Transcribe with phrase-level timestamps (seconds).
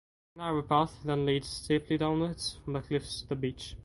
[0.35, 3.75] A narrow path then leads steeply downwards from the cliffs to the beach.